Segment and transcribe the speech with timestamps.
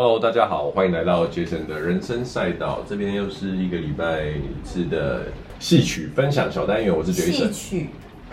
[0.00, 2.84] Hello，大家好，欢迎来到杰森的人生赛道。
[2.88, 5.22] 这边又是一个礼拜一次的
[5.58, 7.52] 戏曲分享小单元，我是杰森。
[7.52, 7.90] 戏曲，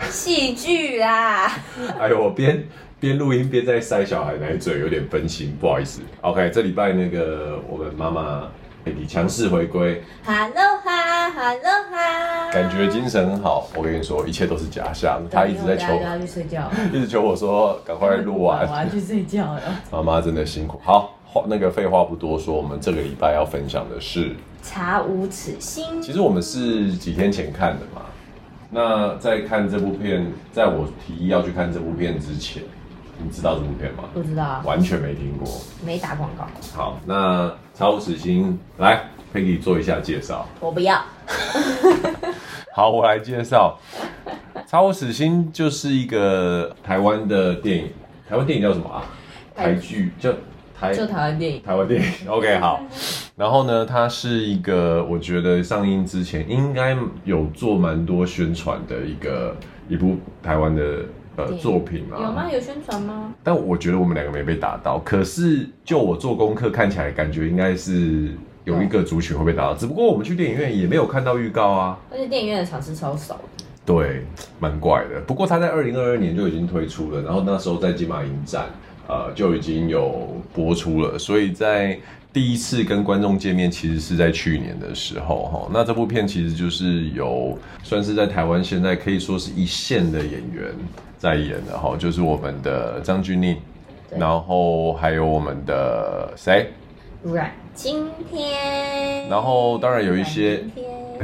[0.08, 1.50] 戏剧啦！
[1.98, 2.62] 哎呦，我边
[3.00, 6.02] 边录音边在塞小孩奶嘴，有点分心，不好意思。
[6.20, 8.46] OK，这礼拜那个我们妈妈
[8.84, 10.00] 佩蒂强势回归。
[10.24, 13.68] Hello 哈，Hello 哈，感觉精神很好。
[13.74, 15.20] 我跟你说，一切都是假象。
[15.28, 18.60] 她一直在求我要去睡觉， 一直求我说赶快录完。
[18.70, 19.60] 我要去睡觉了。
[19.90, 20.80] 妈妈真的辛苦。
[20.84, 21.12] 好。
[21.48, 24.30] 那个废话不多说，我们这个礼拜要分享的是
[24.62, 25.84] 《查无此心》。
[26.00, 28.02] 其实我们是几天前看的嘛。
[28.70, 32.62] 那在看这部片，在我提议要去看这部片之前，
[33.22, 34.04] 你知道这部片吗？
[34.12, 35.46] 不知道，完全没听过，
[35.84, 36.44] 没打广告。
[36.74, 40.46] 好，那《查无此心》来，Peggy 做一下介绍。
[40.58, 41.00] 我不要。
[42.74, 43.78] 好，我来介绍，
[44.66, 47.90] 《查无此心》就是一个台湾的电影。
[48.28, 49.04] 台湾电影叫什么啊？
[49.54, 50.32] 台剧叫。
[50.78, 52.82] 台就台湾电影，台湾电影，OK，好。
[53.34, 59.56] 然后呢，它是一个我觉得上映之前应该有做蛮多宣传的一个
[59.88, 61.04] 一部台湾的
[61.36, 62.18] 呃作品嘛。
[62.20, 62.50] 有吗？
[62.52, 63.32] 有宣传吗？
[63.42, 64.98] 但我觉得我们两个没被打到。
[64.98, 68.30] 可是就我做功课看起来，感觉应该是
[68.64, 69.74] 有一个族群会被打到。
[69.74, 71.98] 只不过我们去电影院也没有看到预告啊。
[72.10, 73.40] 而且电影院的场次超少。
[73.84, 74.24] 对，
[74.58, 75.20] 蛮怪的。
[75.20, 78.66] 不过它在二零二二年就已经推出了，然后那时候在金马影展。
[79.08, 81.98] 呃，就已经有播出了，所以在
[82.32, 85.70] 第一次跟观众见面，其实是在去年的时候哈。
[85.72, 90.74] 那这部片其实就是有算是在台湾现在可以说是一线的演员
[91.18, 93.56] 在演的哈，就是我们的张钧甯，
[94.10, 96.70] 然后还有我们的谁？
[97.22, 99.28] 阮经天。
[99.28, 100.62] 然后当然有一些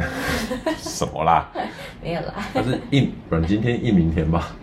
[0.80, 1.50] 什么啦？
[2.02, 4.56] 没有啦，他是应阮经天应明天吧？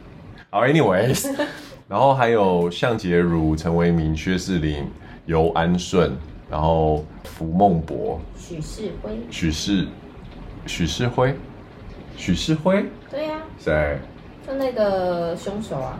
[0.49, 1.29] 好，anyways。
[1.89, 4.87] 然后还有向洁如、陈为民、薛士林、
[5.25, 6.15] 尤安顺，
[6.47, 9.87] 然后福梦博、许世辉、许世、
[10.67, 11.35] 许世辉、
[12.15, 13.97] 许世辉，对呀、啊，谁？
[14.45, 15.97] 就那个凶手啊，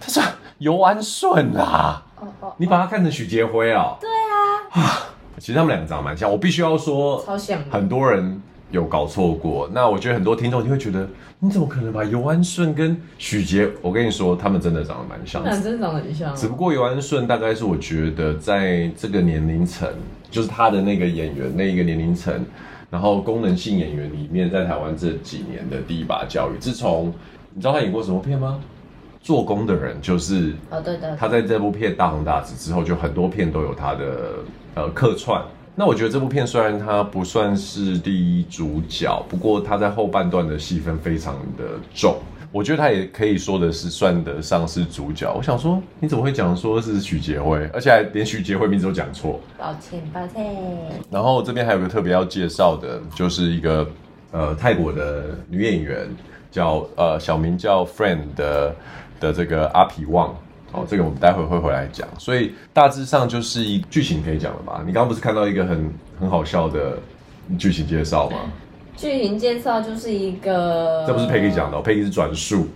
[0.00, 0.20] 他是
[0.58, 3.96] 尤安顺啊，哦哦，你把他看成许杰辉啊？
[4.00, 5.02] 对啊，啊，
[5.40, 8.40] 其实他们两个长得蛮像，我必须要说，超像，很多人。
[8.70, 11.08] 有搞错过，那我觉得很多听众就会觉得，
[11.38, 13.70] 你怎么可能把尤安顺跟许杰？
[13.80, 16.34] 我跟你说，他们真的长得蛮像的， 真的长得很像。
[16.34, 19.88] 只不过尤安顺大概是我觉得在这个年龄层，
[20.30, 22.44] 就是他的那个演员那一个年龄层，
[22.90, 26.58] 然后功能性演员里面，在台湾这几年的第一把交椅。
[26.58, 27.12] 自从
[27.52, 28.60] 你知道他演过什么片吗？
[29.20, 31.16] 做工的人就是哦，对的。
[31.16, 34.34] 他在这部片大红大紫之后，就很多片都有他的
[34.74, 35.42] 呃客串。
[35.76, 42.16] 那我觉得这部片虽然它不算是第一主角，不过它在后半段的戏份非常的重，
[42.52, 45.34] 我觉得他也可以说的是算得上是主角。
[45.36, 49.40] 我想说，你怎么会讲说是许杰辉，而且还连许杰辉名字都讲错？
[49.58, 50.56] 抱歉，抱歉。
[51.10, 53.84] 然后这边还有个特别要介绍的，就是一个
[54.30, 56.06] 呃泰国的女演员，
[56.52, 58.76] 叫呃小名叫 Friend 的
[59.18, 60.36] 的这个阿皮旺。
[60.74, 64.82] 哦，这个我们待会会回来讲，所以大致上就是一剧情可以讲了吧？
[64.84, 66.98] 你刚刚不是看到一个很很好笑的
[67.56, 68.38] 剧情介绍吗？
[68.96, 72.68] 剧情介绍就是一个，这不是 Peggy 讲的，哦，Peggy 是转述。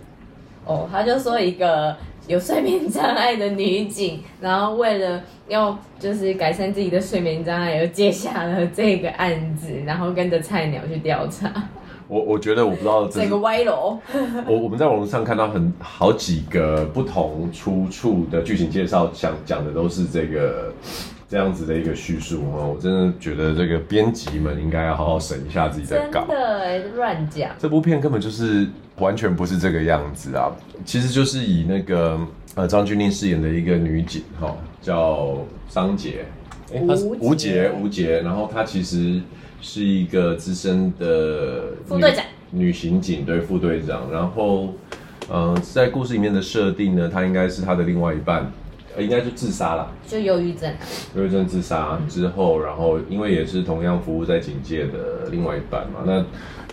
[0.65, 1.95] 哦，他就说一个
[2.27, 11.51] 有睡眠障碍的女警，然后为了要就是改善自己的睡眠障碍，又接下了这个案子，然后跟着菜鸟去调查。
[12.09, 13.99] 我我觉得我不知道这，这个歪楼。
[14.47, 20.73] 我我们在网络上看到很好几个不同出处的剧情介绍，想讲的都是这个
[21.29, 22.73] 这样子的一个叙述哦。
[22.75, 26.25] 我真的觉得这个编辑们应该要好好审一下自己的稿。
[26.27, 27.51] 真的乱讲。
[27.59, 30.51] 这部片根本就是完全不是这个样子啊！
[30.83, 32.19] 其实就是以那个
[32.55, 36.25] 呃张钧甯饰演的一个女警哈，叫桑杰，
[36.73, 39.21] 哎，她是吴杰吴杰，然后她其实。
[39.61, 44.73] 是一个资深的副队长，女刑警对副队长，然后，
[45.29, 48.51] 呃，在故事里面的设定呢，她应该是他的另外一半，
[48.95, 50.73] 呃，应该就自杀了，就忧郁症，
[51.15, 56.25] 忧郁症自杀之后，然后因为也是同样服务在警界的另外一半嘛，那。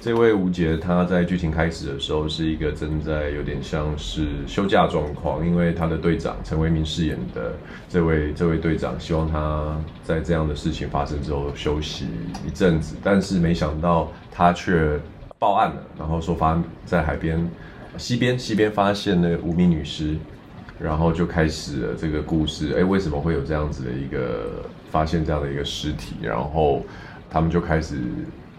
[0.07, 7.53] 这位吴杰，他在剧情开始的时候是一个正在有点像是休假状况，因为他的队长陈为民饰演的
[7.89, 12.07] 这位这位队长，希望他在这样的事情发生之后休息
[12.47, 14.97] 一阵子，但是没想到他却
[15.41, 17.45] 报案了，然后说发在海边
[17.99, 20.17] 西边西边发现那个无名女尸，
[20.79, 22.73] 然后就开始了这个故事。
[22.79, 26.15] 哎，为什么会有这样子的一个发现这样的一个尸体？
[26.23, 26.85] 然后
[27.29, 27.97] 他们就开始。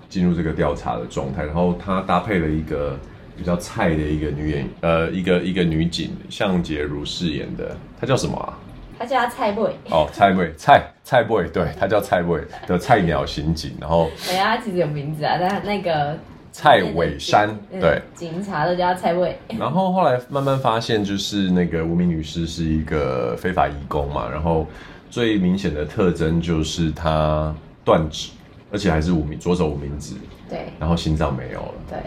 [0.09, 2.97] 进入这个调查的状态，然后他搭配了一个
[3.35, 8.57] 比较菜的一个女演，呃，一个一个女警向洁如饰演的，她叫什么啊？
[8.99, 9.71] 他叫他菜 boy。
[9.89, 14.09] 哦，菜 boy，菜菜 boy，对，她叫菜 boy 的菜鸟刑警，然后。
[14.25, 16.17] 对啊，她其实有名字啊，但那个。
[16.49, 19.37] 蔡伟山，对，警察都叫他蔡伟。
[19.59, 24.65] 然后后来慢慢发现，就是那个无名女尸是一个非法移工嘛，然后
[25.07, 27.53] 最明显的特征就是她
[27.85, 28.31] 断指，
[28.71, 30.15] 而且还是无名左手无名指，
[30.49, 31.99] 对，然后心脏没有了，对，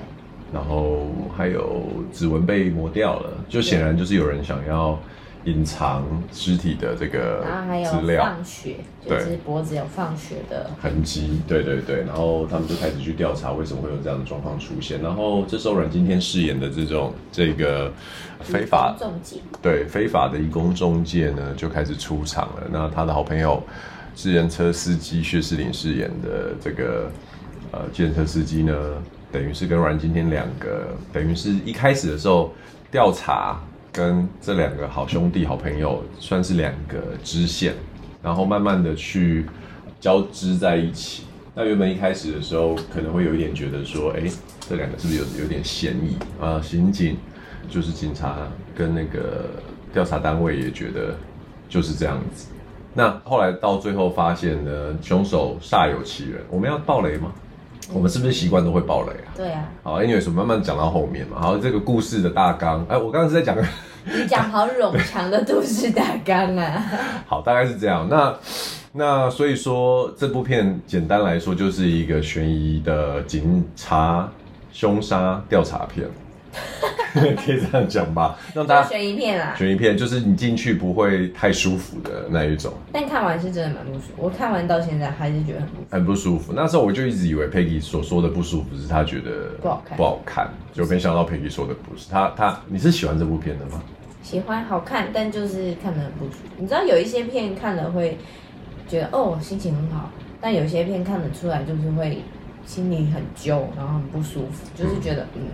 [0.53, 4.99] 然后还有指纹被磨掉了，就显然就是有人想要。
[5.47, 11.41] 隐藏尸体的这个资料，然后还有放血，就是脖子有放血的痕迹。
[11.49, 15.01] 对对对，然后他们就开始去调查为什么会有这样的状况出现。
[15.01, 17.91] 然后这时候阮经天饰演的这种这个
[18.43, 22.65] 非法中介，对非法的移工中介呢，就开始出场了。
[22.71, 23.63] 那他的好朋友，
[24.15, 27.11] 计程车司机薛世林饰演的这个
[27.73, 28.75] 呃计程车司机呢，
[29.31, 32.53] 等于是跟阮经天两个，等于是一开始的时候
[32.91, 33.61] 调查。
[33.93, 37.75] 跟这两个好兄弟、好朋友算是两个支线，
[38.23, 39.45] 然后慢慢的去
[39.99, 41.25] 交织在一起。
[41.57, 44.31] 那原本一开始的时候，可能会有一点觉得说，哎，
[44.61, 46.63] 这两个是不是有有点嫌疑啊？
[46.63, 47.17] 刑警
[47.69, 48.37] 就是警察，
[48.77, 49.51] 跟那个
[49.93, 51.17] 调查单位也觉得
[51.69, 52.47] 就是这样子。
[52.93, 56.43] 那后来到最后发现呢，凶手煞有其人。
[56.51, 57.31] 我们要爆雷吗？
[57.93, 59.31] 我们是不是习惯都会爆雷啊？
[59.37, 59.69] 对啊。
[59.83, 61.41] 好，anyways，我们慢慢讲到后面嘛。
[61.41, 63.57] 好，这个故事的大纲，哎，我刚刚是在讲，
[64.05, 66.85] 你讲好冗长的故事大纲啊。
[67.27, 68.09] 好，大概是这样。
[68.09, 68.35] 那
[68.93, 74.29] 那所以说，这部片简单来说就是一个悬疑的警察
[74.73, 76.09] 凶杀调查片。
[77.13, 82.73] 可以这样讲吧，让大家悬疑片啊，悬疑片就是你进去不会太舒服的那一种。
[82.93, 85.87] 但看完是真的蛮不舒服，我看完到现在还是觉得很不舒服。
[85.91, 86.53] 很不舒服。
[86.55, 92.33] 那时候我就一直以为 Peggy 所说的不舒服是他觉得不好看，不好看，就没想到 Peggy 说的不是他。
[92.37, 93.83] 他你是喜欢这部片的吗？
[94.23, 96.39] 喜欢，好看，但就是看的很不舒服。
[96.59, 98.17] 你知道有一些片看了会
[98.87, 100.11] 觉得哦心情很好，
[100.41, 102.23] 但有些片看得出来就是会
[102.65, 105.43] 心里很揪，然后很不舒服，就是觉得嗯。
[105.43, 105.49] 嗯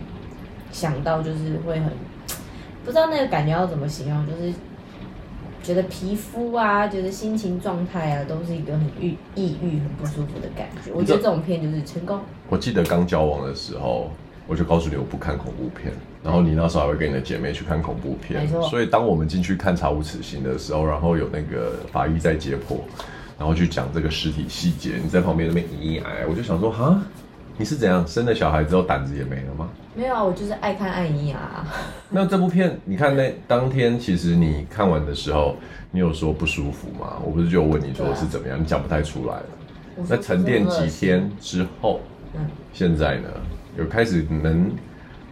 [0.77, 1.91] 想到就是会很
[2.85, 4.53] 不知道那个感觉要怎么形容，就是
[5.63, 10.93] 觉得皮肤啊，觉得心情状态啊，都是一个很郁抑郁、很不舒服的感觉。
[10.93, 12.21] 我觉得这种片就是成功。
[12.51, 14.11] 我记得刚交往的时候，
[14.47, 15.93] 我就告诉你我不看恐怖片，
[16.23, 18.43] 然后你那时候还会跟你的姐妹去看恐怖片。
[18.43, 18.63] 没错。
[18.69, 22.77] 所以当我们进去看《查无此行》的时候，然后有那个法医在解剖，
[23.39, 27.03] 然后去讲这个尸体细节，你在旁边那边咿咿哎哎，我就想说哈。
[27.59, 29.69] 你是怎样生了小孩之后胆子也没了吗？
[29.95, 31.67] 没有啊，我就是爱看爱姨啊。
[32.11, 35.57] 那这部片，你看那当天，其实你看完的时候，
[35.91, 37.19] 你有说不舒服吗？
[37.25, 39.47] 我不是就问你说是怎么样，啊、你讲不太出来了。
[40.09, 42.01] 那沉淀几天之后，
[42.35, 43.29] 嗯，现在呢，
[43.79, 44.71] 有开始能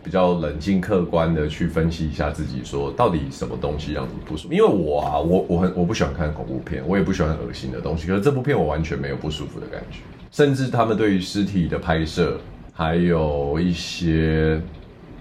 [0.02, 4.54] 比较冷静客观的去分析一下自己，说到底什么东西让你不舒服？
[4.54, 9.98] 因为我啊，我我很我不喜欢看恐怖片，我也不喜欢恶心的东西，可是这部片我完全没有不舒服的感觉。
[10.34, 12.40] 甚至他们对于尸体的拍摄，
[12.72, 14.60] 还有一些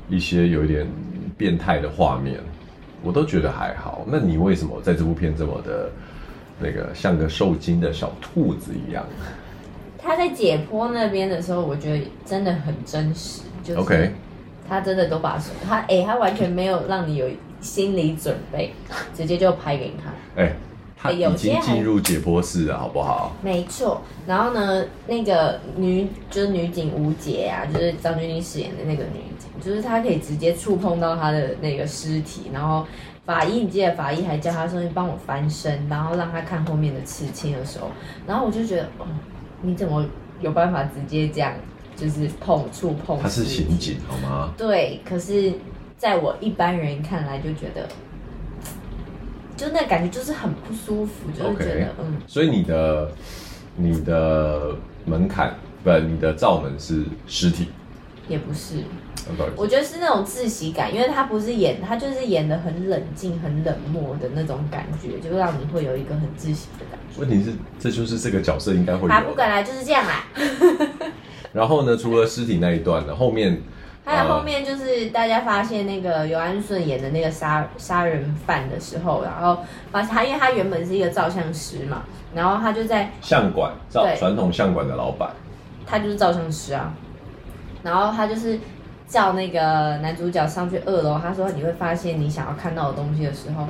[0.09, 0.87] 一些有一点
[1.37, 2.39] 变态的画面，
[3.03, 4.03] 我都觉得还好。
[4.07, 5.87] 那你为什么在这部片这么的，
[6.59, 9.05] 那个像个受惊的小兔子一样？
[9.99, 13.43] 他在解剖那边的时候，我觉得真的很真实。
[13.63, 14.11] 就是
[14.67, 17.29] 他真的都把手，他哎、欸，他完全没有让你有
[17.61, 18.73] 心理准备，
[19.13, 20.11] 直接就拍给你看。
[20.37, 20.55] 哎、欸。
[21.03, 23.35] 他已经进入解剖室了，好不好？
[23.43, 24.01] 没错。
[24.25, 32.43] 然后呢，那个女就是女警吴洁啊，就是张钧甯饰演的那个女警，就是她可以直接触碰到她的那个尸体。
[32.53, 32.87] 然后
[33.25, 37.91] 法医，你记得法医还叫她说：“你帮我翻身，然后让她看后面的刺青的时候。”
[38.25, 39.05] 然后我就觉得，哦，
[39.61, 40.05] 你怎么
[40.39, 41.51] 有办法直接这样，
[41.97, 43.19] 就是碰触碰？
[43.21, 44.53] 他是刑警，好吗？
[44.57, 45.01] 对。
[45.03, 45.51] 可是，
[45.97, 47.85] 在我一般人看来，就觉得。
[49.55, 52.17] 就那感觉就是很不舒服，就是觉得.嗯。
[52.27, 53.11] 所以你的
[53.75, 57.67] 你的门槛不，你的罩门是尸体，
[58.27, 58.77] 也不是。
[59.55, 67.21] 我觉得是那种窒息感，因为他不是演，他就是演的很冷静、很冷漠的那种感觉，就让你会有一个很窒息的感觉。
[67.21, 69.07] 问题是，这就是这个角色应该会有。
[69.07, 70.25] 他不敢来，就是这样啦。
[71.53, 73.61] 然后呢，除了尸体那一段呢，后面。
[74.05, 82.03] 还有后面就是大家发现那个尤安顺演的那个杀杀人犯的时候，然后发现他，因为他原本是一个照相师嘛，
[82.35, 85.29] 然后他就在相馆，照传统相馆的老板，
[85.85, 86.93] 他就是照相师啊，
[87.81, 88.59] 然后他就是
[89.07, 93.65] 叫那个男主角上去二楼，他说你会发现你想要看到的东西的时候，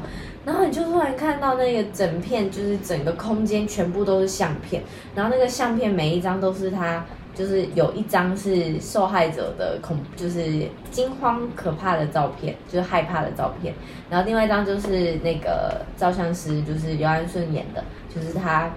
[0.45, 4.81] 然后你就突然看到那个整片就是整个空间全部都是相片，
[5.13, 7.05] 然后那个相片每一张都是他。
[7.35, 13.73] 就是有一张是受害者的恐，就是惊慌可怕的照片，就是害怕的照片。
[14.09, 18.69] 然后另外一张就是那个照相师，就是姚安顺演的，就是他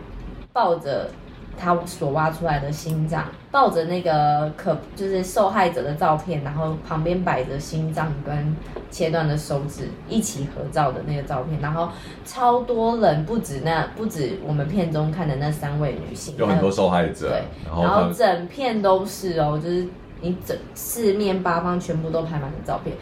[0.53, 1.11] 抱着。
[1.59, 3.25] 他所挖出来的心脏，
[3.57, 8.55] 抱着那个可就是受害者的照片，然后旁边摆着心脏跟
[8.91, 11.89] 切断的手指一起合照的那个照片，然后
[12.27, 19.87] 超多人，不止那不止我们片中看的那三位女性，有很多受害者，对，然后，整片都是哦，就是
[20.21, 22.95] 你整四面八方全部都拍满了照片。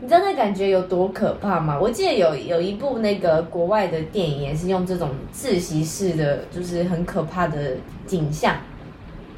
[0.00, 1.78] 你知道那感觉有多可怕吗？
[1.78, 8.56] 我记得有有一部那个国外的电影，也是用这种窒息式的，就是很可怕的景象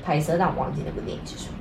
[0.04, 1.54] 拍摄，但我忘记那部电影是什么。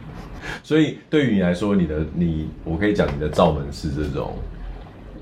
[0.62, 4.34] 所以对于你来说，你的你，我可以讲你的罩门是这种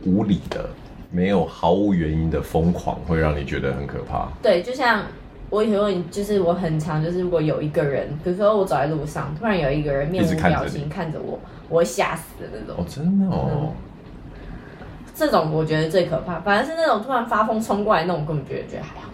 [0.06, 0.68] 无理的、
[1.12, 4.28] 没有毫无原因的疯狂，会让你觉得很可怕。
[4.42, 5.04] 对，就像
[5.50, 11.40] 我以前就是我很常，就是如果有一个人，比如说我走在路上，突然有一个人面无表情看着我。
[11.70, 13.72] 我会吓死的那种哦，真的哦、嗯，
[15.16, 16.38] 这种我觉得最可怕。
[16.42, 19.08] 反而是那种突然发疯冲过来那种，根本觉得觉得还好。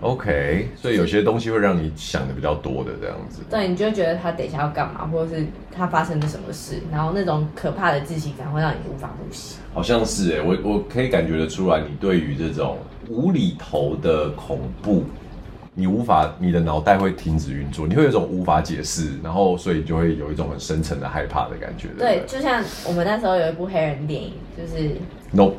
[0.00, 3.40] OK，所以有些东西会让你想的比较多的这样子。
[3.50, 9.58] 对，你就会觉得他等一下要干嘛，或者是他发生了什么事，然后那种可怕的窒息感会让你无法呼吸。
[9.74, 12.78] 好像是哎，我我可以感觉得出来，你对于这种
[13.08, 15.04] 无厘头的恐怖。
[15.74, 21.86] 你无法，你的脑袋会停止运作，你会有一种无法解释，然后所以就会有一种很深层的害怕的感觉。
[21.96, 24.88] 对，对，就像我们那时候有一部黑人电影，就是
[25.32, 25.54] 《Nope》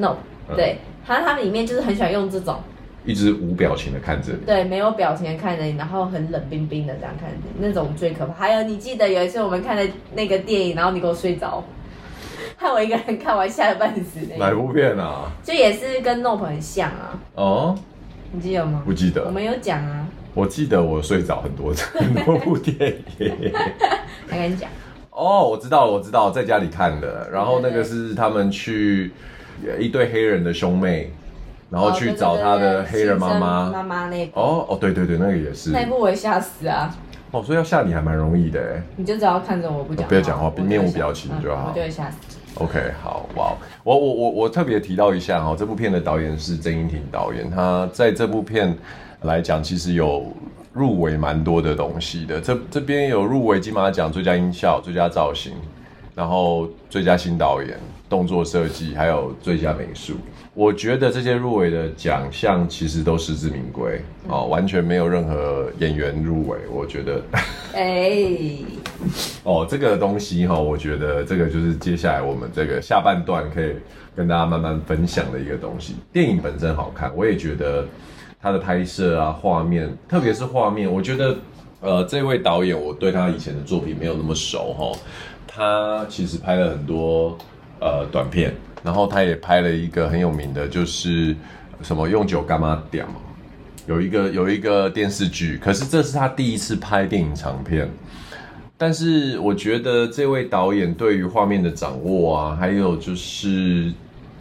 [0.00, 0.16] ，Nope，
[0.56, 2.56] 对，它它里面就是很喜欢用这种
[3.04, 8.34] 一直无表情的看着你，对，没有表情的看着你，然后很冷冰冰的这样看着你，那种最可怕。
[8.34, 11.64] 还有你记得有一次我们看的那个电影，然后你给我睡着，
[12.56, 14.20] 害我一个人看完吓得半死。
[14.38, 15.32] 哪部片啊？
[15.42, 17.18] 就也是跟《Nope》很像啊。
[17.34, 17.78] 哦。
[18.32, 18.82] 你记得吗？
[18.84, 19.24] 不记得。
[19.24, 20.06] 我们有讲啊。
[20.34, 23.52] 我记得我睡着很多次，很多部电影。
[24.28, 24.70] 还跟你讲。
[25.10, 27.28] 哦，我知道了，我知道，在家里看的。
[27.32, 29.10] 然后那个是他们去
[29.80, 31.10] 一对黑人的兄妹，
[31.70, 33.70] 然后去找他的黑人妈妈。
[33.70, 34.40] 妈妈那部。
[34.40, 35.70] 哦哦，对对对，那个也是。
[35.70, 36.94] 那部我会吓死啊。
[37.30, 38.82] 哦，所以要吓你还蛮容易的哎。
[38.96, 41.68] 你就只要看着我不讲，不要讲话，面无表情就好。
[41.70, 42.16] 我就会吓死。
[42.56, 48.76] OK，好，哇，我我我我特别提到一下哈，这部片的导演是曾英庭导演，他在这部片
[49.22, 50.26] 来讲，其实有
[50.72, 55.52] 入围蛮多的东西的，这这边有入围金马奖最佳音效、最佳造型，
[56.16, 60.14] 然后最佳新导演、动作设计，还有最佳美术。
[60.60, 63.98] 我觉得这些入围的奖项其实都实至名归
[64.28, 66.58] 哦，完全没有任何演员入围。
[66.70, 67.22] 我觉得，
[67.72, 68.64] 哎、欸，
[69.42, 73.72] 哦，这个东西哈，我觉得这个就是接下来我们这个下半段可以
[74.14, 75.94] 跟大家慢慢分享的一个东西。
[76.12, 77.86] 电影本身好看，我也觉得
[78.38, 81.34] 它的拍摄啊、画面，特别是画面，我觉得
[81.80, 84.92] 呃，这位导演我对他以前的作品没有那么熟哈，
[85.48, 87.38] 他其实拍了很多
[87.80, 88.54] 呃短片。
[88.82, 91.34] 然后他也拍了一个很有名的，就是
[91.82, 93.06] 什么用酒干嘛屌，
[93.86, 97.88] 有一个有一个电视剧，可是这是他第一次拍电影长片。
[98.78, 103.92] 但是我觉得这位导演对于画面的掌握啊，还有就是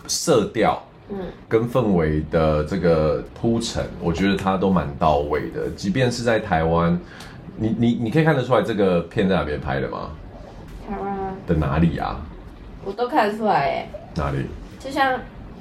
[0.07, 1.17] 色调，嗯，
[1.49, 5.69] 跟氛围的这个铺陈，我觉得他都蛮到位的。
[5.75, 6.97] 即便是在台湾，
[7.57, 10.11] 你你你可以看得出来这个片在哪边拍的吗？
[10.89, 11.33] 台湾啊？
[11.45, 12.21] 的哪里啊？
[12.85, 13.89] 我都看得出来哎。
[14.15, 14.45] 哪里？
[14.79, 15.19] 就像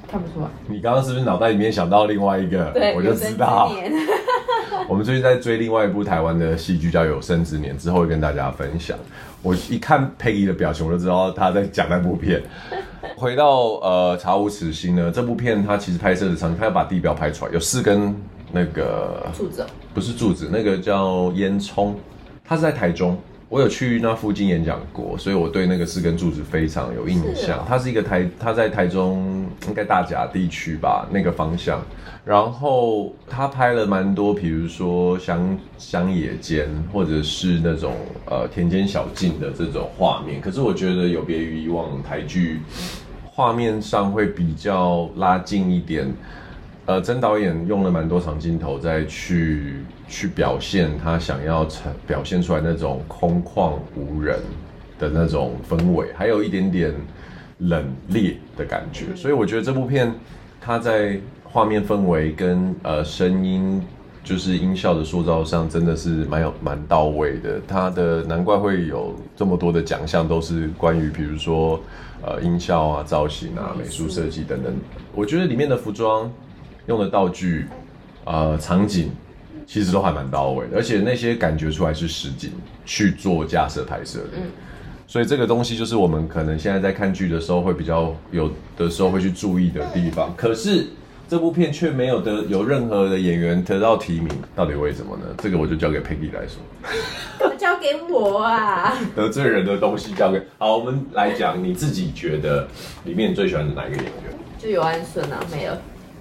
[0.09, 0.47] 看不出来。
[0.67, 2.71] 你刚刚是不是脑袋里面想到另外一个？
[2.71, 3.71] 对，我就知道。
[4.87, 8.97] 我们最近在追另外一部台湾的戏剧，叫《有生之年》，之后会跟大家分享。
[9.41, 12.41] 我一看佩仪的表情，我就知道他在讲那部片。
[13.15, 18.15] 回到呃《查无此心》呢，这部片它其实拍摄的场景，它要把地标拍出来，有四根
[18.51, 21.93] 那个柱子，不是柱子，那个叫烟囱，
[22.43, 23.17] 它是在台中。
[23.49, 27.65] 我有去那附近演讲过，所以我对那个四根柱子非常有印象。
[27.67, 31.81] 它是一个台，它在台中应该大甲地区吧，那个方向。
[32.23, 37.93] 然后他拍了蛮多，比如说乡乡野间或者是那种
[38.27, 40.39] 呃田间小径的这种画面。
[40.39, 42.59] 可是我觉得有别于以往台剧，
[43.23, 46.13] 画面上会比较拉近一点。
[46.85, 49.77] 呃，曾导演用了蛮多长镜头再去
[50.09, 54.39] 去表现他想要呈表现出来那种空旷无人
[54.97, 56.93] 的那种氛围，还有一点点
[57.59, 59.15] 冷冽的感觉。
[59.15, 60.13] 所以我觉得这部片
[60.59, 63.81] 它在画面氛围跟呃声音
[64.23, 67.61] 就是音效的塑造上真的是蛮有蛮到位的。
[67.67, 71.79] 它的难怪会有这么多的奖项，都是关于比如说
[72.21, 74.73] 呃音效啊、造型啊、美术设计等等。
[75.13, 76.29] 我觉得里面的服装。
[76.87, 77.67] 用的道具，
[78.25, 79.11] 呃，场景，
[79.69, 82.51] 其实都还蛮到位的，而且那些感觉出来是实景
[82.87, 84.37] 去做架设拍摄的。
[84.37, 84.41] 嗯，
[85.05, 90.33] 所以这个东西就是我们可能现在在看剧的时候会比较有的时候会去注意的地方。
[90.35, 90.87] 可是
[91.27, 95.25] 这部片却没有得有任何的演员得到提名，到底为什么呢？
[95.37, 97.55] 这个我就交给 Peggy 来说。
[97.55, 98.97] 交给我啊！
[99.15, 102.67] 得罪人的东西交给好，我们来讲，你自己觉得
[103.03, 104.33] 里面最喜欢的哪一个演员？
[104.57, 105.79] 就有安顺啊，没了。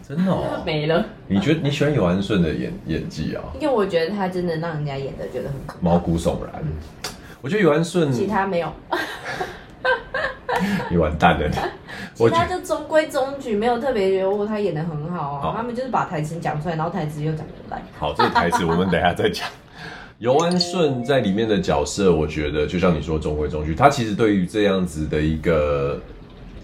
[0.08, 1.04] 真的哦， 没了。
[1.26, 3.42] 你觉得你喜欢尤安顺的演演技啊？
[3.60, 6.62] 因为我觉得他真的让人家演的觉得很毛骨悚然。
[7.42, 8.72] 我觉得尤安顺，其他没有。
[10.90, 11.50] 你完蛋了。
[12.16, 15.54] 其他就中规中矩，没有特别觉得他演的很好啊。
[15.56, 17.80] 他们就是把台词讲出来，然后台词又讲出来。
[17.98, 19.46] 好，这个台词我们等一下再讲。
[20.18, 26.00] 尤安顺在里面的角色，我觉得就像你说中规中矩，他其实对于这样子的一个。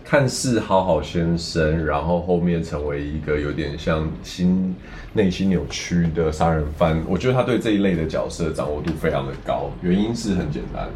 [0.04, 4.76] 看似好好先生，然后后面成为一个有点像心
[5.14, 7.02] 内心扭曲的杀人犯。
[7.08, 10.90] 我觉得他对这一类的角色掌握度非常的高，原因是很简单，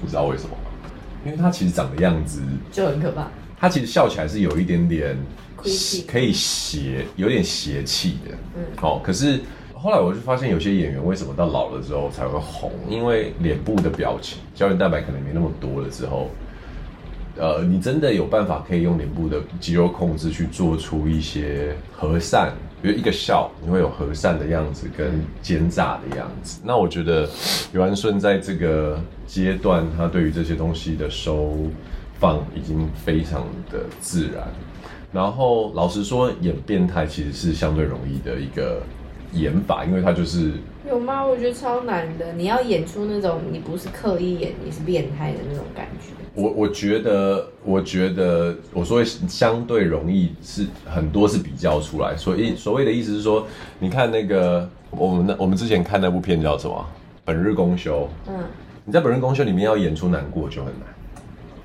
[0.00, 0.70] 不知道为什么吗？
[1.26, 3.28] 因为他其实长的样子就很可怕。
[3.58, 5.16] 他其实笑起来是有一点点
[5.56, 8.36] 可以邪，有点邪气的。
[8.56, 9.00] 嗯，好、哦。
[9.02, 9.40] 可是
[9.72, 12.70] 后来我就发现，有些演员为什么到老了之后才会红？
[12.88, 16.30] 因为脸部的表情胶原蛋白可能没那么多了之后。
[17.36, 26.60] 呃，你真的有办法可以用脸部的肌肉控制去做出一些和善，比如一个笑，你会有和善的样子跟奸诈的样子。
[26.64, 27.28] 那我觉得
[27.72, 31.56] 游安顺在这个阶段，他对于这些东西的收
[32.20, 34.46] 放已经非常的自然。
[35.12, 38.82] 然后老实说，演变态其实是相对容易的一个
[39.34, 40.52] 演法，因为他就是
[40.88, 41.24] 有吗？
[41.24, 46.12] 我觉得超难的，你要演出那种你不是刻意演，你是变态的那种感觉。
[46.34, 53.46] 我我觉得，我觉得我说相对容易是很多是比较出来，所以所谓的意思是说，
[53.78, 56.74] 你看那个我们那我们之前看那部片叫什么
[57.24, 58.34] 《本日公休》，嗯，
[58.84, 60.88] 你在《本日公休》里面要演出难过就很难，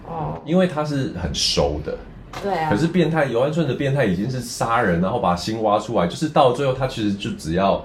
[0.07, 1.97] 哦，因为他是很收的，
[2.41, 7.83] 对啊，可是变态游安顺的变态已经是杀人，然后把心挖出来，就是到最后他其实就只要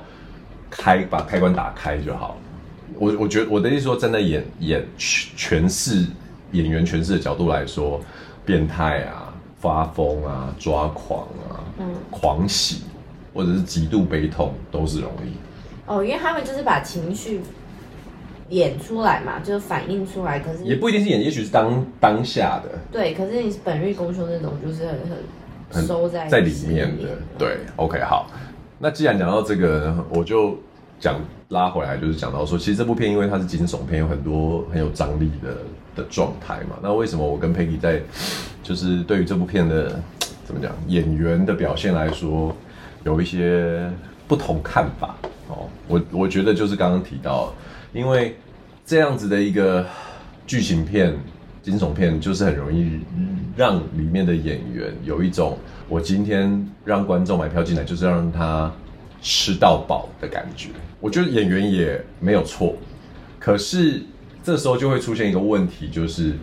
[0.70, 2.36] 开把开关打开就好。
[2.98, 6.06] 我我觉得我的意思说，站在演演诠释。
[6.52, 8.00] 演员诠释的角度来说，
[8.46, 12.84] 变态啊、发疯啊、抓狂啊、嗯、狂喜，
[13.34, 15.32] 或者是极度悲痛，都是容易。
[15.86, 17.40] 哦，因为他们就是把情绪
[18.50, 20.38] 演出来嘛，就是反映出来。
[20.38, 22.78] 可是也不一定是演，也许是当当下的。
[22.92, 24.96] 对，可是你本日公休那种，就是很
[25.70, 27.04] 很收在在里面的。
[27.38, 28.30] 对，OK，好。
[28.78, 30.58] 那既然讲到这个，我就
[31.00, 35.56] 讲拉回来，就是讲到说，其实这部片因为它是惊悚片，有很多很有张力的。
[35.96, 38.02] 的状态嘛，那为什么我跟 Peggy 在，
[38.64, 39.96] 就是对于这部片的
[40.44, 42.52] 怎么讲演员的表现来说，
[43.04, 43.88] 有一些
[44.26, 45.14] 不同看法
[45.46, 45.68] 哦。
[45.86, 47.54] 我我觉得就是刚刚提到，
[47.94, 48.36] 因为
[48.84, 49.86] 这样子的一个
[50.46, 51.16] 剧情片、
[51.62, 53.00] 惊悚片，就是很容易
[53.56, 55.56] 让里面的演员有一种
[55.88, 58.70] 我今天让观众买票进来，就是要让他
[59.22, 60.68] 吃到饱的感觉。
[61.00, 62.76] 我觉得演员也没有错，
[63.38, 64.02] 可是。
[64.46, 66.34] 这时候就会出现一个问题，就是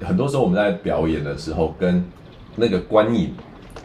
[0.00, 2.04] 很多时候我们在表演的时候，跟
[2.54, 3.34] 那个观影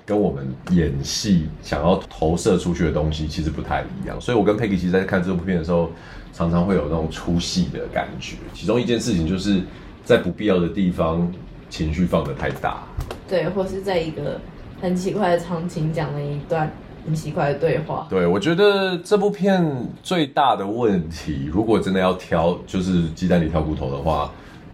[0.05, 4.21] 跟我们演戏想要投射出去的东西其实不太一样。
[4.21, 5.91] 所以我跟 Peggy 其实在看这部片的时候，
[6.37, 8.35] 常常会有那种出戏的感觉。
[8.53, 9.63] 其中一件事情就是
[10.03, 11.27] 在不必要的地方
[11.67, 12.83] 情绪放得太大，
[13.27, 14.39] 对，或是在一个
[14.79, 16.71] 很奇怪的场景讲了一段。
[17.05, 18.05] 很奇怪的对话。
[18.09, 19.65] 对，我觉得这部片
[20.03, 24.29] 最大的问题，如果真的要挑，就是鸡蛋里挑骨头的话，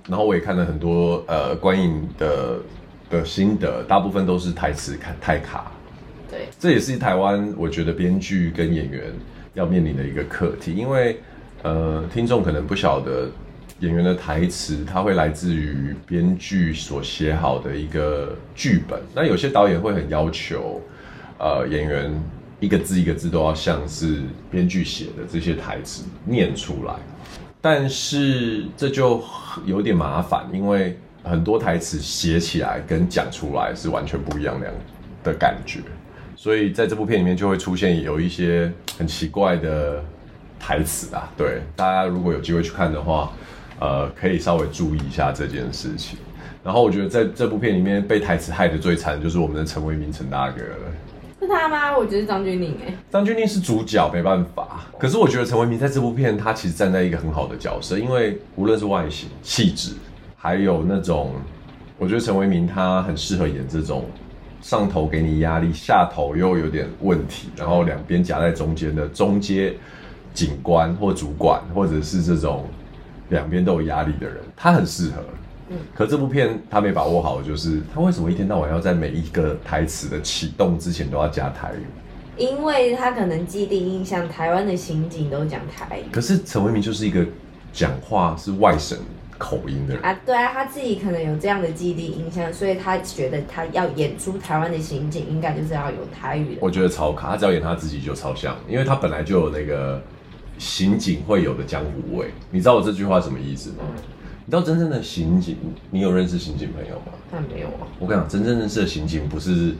[0.10, 2.58] 然后我也看了很多呃观影的
[3.08, 5.71] 的心得，大部分都是台词看太卡。
[6.28, 9.13] 对，这也是台湾我觉得编剧跟演员
[9.54, 11.21] 要面临的一个课题，因为
[11.63, 13.28] 呃听众可能不晓得
[13.80, 20.80] 演员的台词，它会来自于编剧所写好的一个剧本，那有些导演会很要求。
[21.39, 22.23] 呃，演员
[22.62, 26.93] 一个字一个字都要像是编剧写的这些台词念出来，
[27.60, 29.21] 但是这就
[29.65, 34.73] 有点麻烦，因为很多台词写起来跟讲出来是完全不一样的
[35.21, 35.80] 的感觉，
[36.38, 40.02] 所以在这部片里面就会出现有一些很奇怪的
[40.65, 41.30] 台词啊。
[41.36, 43.32] 对，大家如果有机会去看的话，
[43.80, 46.17] 呃，可以稍微注意一下这件事情。
[46.63, 50.78] 然后我觉得在这部片里面被台词害得最惨的就是我们的陈为民陈大哥了。
[51.41, 51.97] 是他吗？
[51.97, 54.86] 我觉得是张钧甯哎，张钧甯是主角，没办法。
[54.97, 59.91] 可是我觉得陈为民在这部片，他其实站在一个很好的角色，因为无论是外形、气质，
[60.38, 61.34] 还有那种，
[61.97, 64.06] 我觉得陈为民他很适合演这种
[64.62, 69.73] 上头给你压力，下头又有点问题，然后两边夹在中间的中阶
[70.33, 72.65] 警官或主管，或者是这种
[73.29, 75.23] 两边都有压力的人，他很适合。
[75.69, 81.85] 嗯，可这部片他没把握好，就是他为什么一天到晚要在每一个台词的启动之前都要加台语？
[82.35, 86.03] 因为他可能既定印象，台湾的刑警都讲台语。
[86.11, 87.23] 可是陈为民就是一个
[87.71, 88.97] 讲话是外省
[89.37, 96.57] 口音的人啊，对啊，他自己可能有这样的既定印象，所以他觉得他要演出台湾的刑警，应该就是要有台语的。
[96.59, 100.01] 我觉得超卡，他只要演他自己就超像，因为他本来就有那个
[100.63, 102.32] 刑警会有的江湖味。
[102.49, 103.78] 你知道我这句话什么意思吗？
[103.82, 103.95] 嗯、
[104.45, 105.58] 你知道真正的刑警，
[105.91, 107.12] 你有认识刑警朋友吗？
[107.32, 107.86] 那没有啊。
[107.99, 109.76] 我跟你讲，真正认识的刑警不是。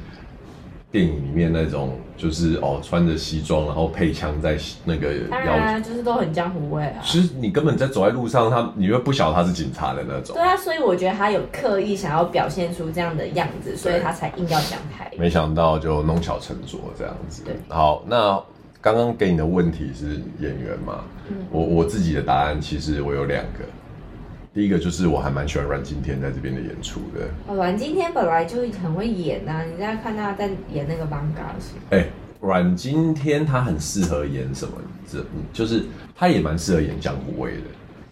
[0.92, 7.02] 电影里面那种就是哦，穿着西装，然后配枪在那个腰，当然就是都很江湖味啊。
[7.04, 10.36] 其实你根本在走在路上，他你又不晓得他是警察的那种。
[10.36, 15.12] 对啊，所以我觉得他有刻意想要表现出这样的样子，所以他才硬要讲台。
[15.18, 17.42] 没想到就弄巧成拙这样子。
[17.44, 18.40] 对，好，那
[18.84, 21.06] 刚刚给你的问题是演员嘛？
[21.30, 23.60] 嗯，我我自己的答案其实我有两个。
[24.54, 27.26] 第一个就是我还蛮喜欢阮经天在这边的演出的。
[27.48, 32.08] 哦，阮经天本来就很会演啊，你在看他在演那个《艋舺》时，哎，
[32.42, 34.74] 阮经天他很适合演什么？
[35.10, 37.62] 这就是他也蛮适合演江湖味的。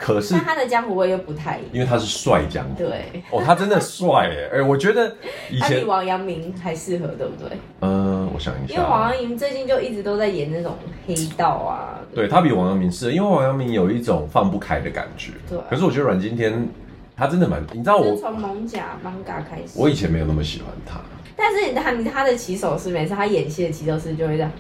[0.02, 2.74] 可是，但他的江湖味又不太一样，因为他是帅江湖。
[2.76, 5.16] 对，哦，他真的帅哎 哎，我觉得
[5.52, 7.56] 以前他比王阳明还适合，对不对？
[7.82, 12.00] 嗯，我想一下，因为王阳明最近就一直都在演那种黑道啊。
[12.16, 15.34] 对，他比王阳明适合，因为王阳明有一种放不开的感觉。
[15.48, 16.68] 对，可是我觉得阮经天
[17.16, 21.00] 他真的蛮，你知道我从艋舺艋舺开始，我以前没有那么喜欢他，
[21.36, 24.52] 但是你看他的起手式，每次他演戏的起手式就会这样，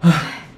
[0.00, 0.10] 唉，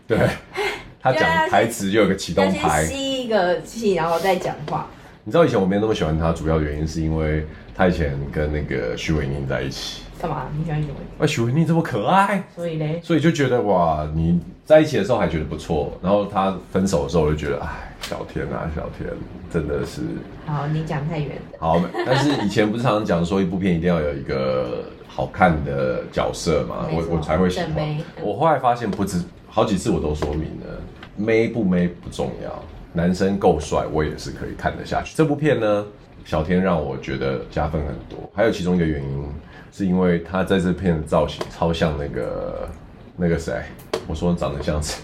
[0.08, 0.18] 对，
[1.02, 4.86] 他讲台词就有个启动拍，吸一个气，然后再讲话。
[5.24, 10.02] 你知道以前我没有那么喜欢他，主要原因是因为他以前跟那个许玮宁在一起。
[10.20, 10.46] 干嘛？
[10.56, 11.24] 你喜欢许玮甯？
[11.24, 17.68] 哎，许玮宁这么可爱，所以嘞，所以就觉得哇，你在一起的时候还觉得不错，然后他分手的时候我就觉得，哎，
[18.00, 19.10] 小天啊，小天，
[19.52, 20.02] 真的是。
[20.46, 21.58] 好，你讲太远了。
[21.58, 27.98] 好，但是以前不是常常讲说一部片一定要有一个好看的角色嘛， 我我才会喜欢。
[28.22, 29.20] 我后来发现不止
[29.54, 30.80] 好几次我都说明了，
[31.14, 32.64] 妹不妹不重要。
[32.94, 35.14] 男生够帅，我也是可以看得下去。
[35.14, 35.86] 这部片呢，
[36.24, 38.18] 小天让我觉得加分很多。
[38.34, 39.28] 还有其中一个原因，
[39.70, 42.66] 是因为他在这片的造型超像那个
[43.14, 43.62] 那个谁，
[44.06, 45.02] 我说长得像谁？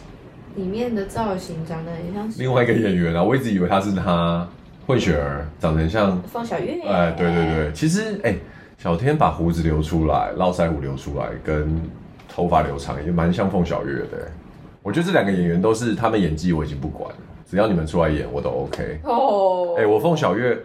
[0.57, 4.49] 里面的造型长得很像另外一个演员啊，我一直以为他是他
[4.87, 6.81] 混血儿，长得很像方小岳。
[6.87, 8.35] 哎，对对对，其实哎，
[8.79, 11.79] 小天把胡子留出来，络腮胡留出来，跟
[12.39, 14.31] 头发留长也蛮像凤小岳的。
[14.81, 17.17] 我觉得这两个演员都是他们演技，我已经不管了。
[17.51, 19.01] 只要你们出来演，我都 OK。
[19.03, 19.77] 哦、oh.
[19.77, 20.57] 欸，哎，我凤小岳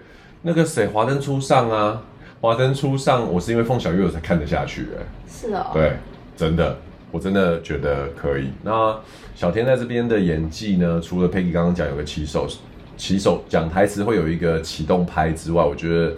[0.44, 2.00] 那个谁，华灯初上啊，
[2.40, 4.84] 华灯初上，我是因为凤小岳我才看得下去。
[4.96, 5.72] 哎，是哦。
[5.74, 5.94] 对，
[6.38, 6.78] 真的，
[7.10, 8.52] 我真的觉得可以。
[8.62, 8.96] 那
[9.34, 11.02] 小天在这边的演技呢？
[11.02, 12.48] 除了 Peggy 刚刚讲有个起手，
[12.96, 16.14] 起手讲台词会有一个启动拍之外，我觉得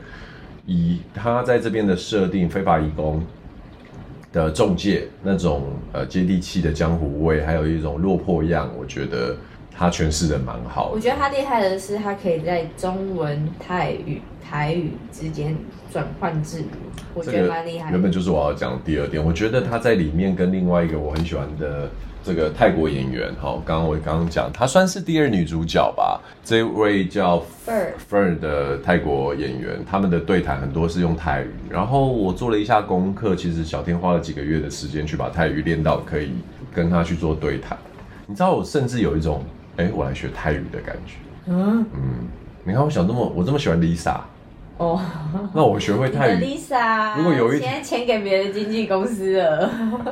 [0.65, 3.23] 以他在这边的设定，非法移工
[4.35, 9.35] 的中介那种呃接地气的江湖味，还有一种落魄样，我觉得。
[9.77, 10.91] 他诠释的蛮好。
[10.93, 15.53] 我觉得他厉害的是，他可以在中文、泰语、台语之间
[15.91, 16.67] 转换自如，
[17.13, 17.91] 我觉得蛮厉害。
[17.91, 21.89] 原本就是我要讲的第二点，我觉得他在里面跟另外一个我很喜欢的
[22.25, 26.19] 这个泰国演员，哈，刚刚我刚刚讲，她算是第二女主角吧。
[26.43, 31.51] 这位叫 Fer Fer 的泰国演员，他们的对谈很多是用泰语。
[31.69, 36.31] 然后我做了一下功课，其实小天花了几个月的时间去把泰语练到可以
[36.73, 37.77] 跟他去做对谈。
[38.25, 39.43] 你知道，我甚至有一种。
[39.77, 41.15] 哎，我来学泰语的感觉。
[41.47, 41.99] 嗯嗯，
[42.63, 44.21] 你看，我想这么，我这么喜欢 Lisa。
[44.77, 44.99] 哦，
[45.53, 46.43] 那我学会泰语。
[46.43, 49.69] Lisa，如果有一天钱给别的经纪公司了。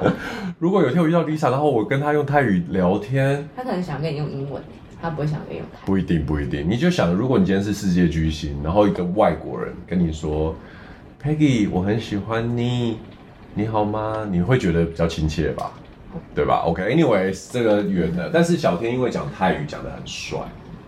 [0.57, 4.63] 如果有一天我遇到 Lisa，然后我跟她用泰语聊天，她可能想跟你用英文，
[5.01, 5.85] 他不会想跟你用泰语。
[5.85, 6.65] 不一定，不一定。
[6.69, 10.55] 你就想，如果你今天是世界巨星，然后一个外国人跟你说
[11.21, 12.99] ，Peggy，我很喜欢你，
[13.53, 14.25] 你好吗？
[14.31, 15.71] 你会觉得比较亲切吧？
[16.33, 20.39] 对吧？OK，Anyways，、okay, 这个远的，但是小天因为讲泰语讲得很帅，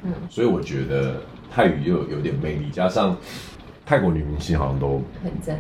[0.04, 1.16] 嗯，所以我觉得
[1.52, 3.18] 泰语又有，有点魅力，加上
[3.86, 5.56] 泰国女明星好像都很正，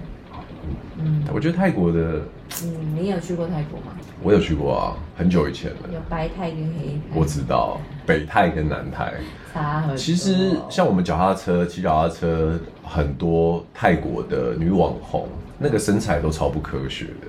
[0.97, 2.21] 嗯，我觉得泰国的，
[2.63, 3.95] 嗯，你有去过泰国吗？
[4.23, 5.77] 我有去过啊，很久以前了。
[5.93, 9.13] 有白泰跟黑泰，我知道北泰跟南泰
[9.53, 9.95] 差很多。
[9.97, 15.27] 其实像我们脚踏车骑脚踏车，很多泰国的女网红，
[15.59, 17.27] 那个身材都超不科学的。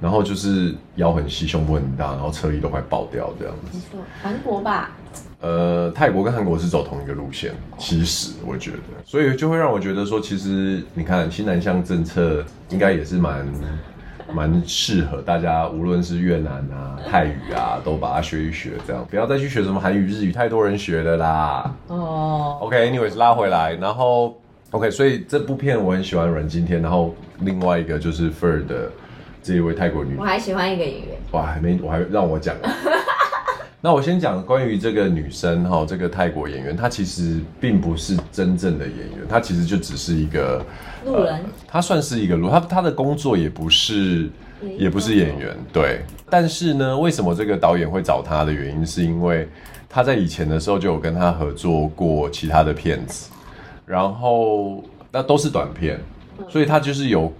[0.00, 3.78] 然后就是腰很细，胸部很大，然后车衣都快爆掉这样子。
[3.78, 4.90] 没错，韩国吧？
[5.44, 13.46] 呃，泰国跟韩国是走同一个路线，其实我觉得，所以就会让我觉得说，其实你看新南向政策应该也是蛮
[14.32, 19.06] 蛮适合大家，无论是越南啊、泰语啊，都把它学一学，这样。
[19.10, 21.74] 不要再去学什么韩语、日语，太多人学了啦。
[21.88, 28.90] 哦、oh.，OK，anyways，拉回来，然后 OK，所以这部片我很喜欢阮经天，然后另外一个就是 Fur 的
[29.42, 32.56] 这一位泰国女，我还喜欢一个演员，哇，还没，我还让我讲。
[33.84, 40.64] 那我先讲关于这个女生哈，这个泰国演员，她其实并不是真正的演员，她其实就只是一个
[41.04, 44.30] 路人，她算是一个路，她她的工作也不是，
[44.78, 46.00] 也不是演员，对。
[46.30, 49.46] 但是呢，为什么这个导演会找她的原因，是因为
[49.86, 53.28] 她在以前的时候就有跟她合作过其他的片子，
[53.84, 56.00] 然后那都是短片，
[56.48, 57.30] 所以她就是有